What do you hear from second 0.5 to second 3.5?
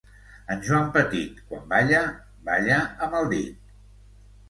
En Joan Petit quan balla, balla amb el